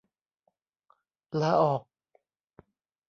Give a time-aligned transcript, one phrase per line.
[1.41, 1.81] ลาออก